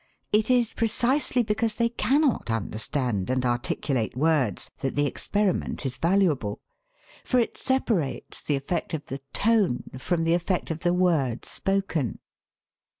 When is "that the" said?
4.79-5.05